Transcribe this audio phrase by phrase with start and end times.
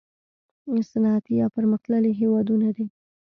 [0.91, 2.85] صنعتي یا پرمختللي هیوادونه دي.